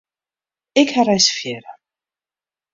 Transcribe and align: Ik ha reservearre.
Ik 0.83 0.89
ha 0.95 1.01
reservearre. 1.11 1.73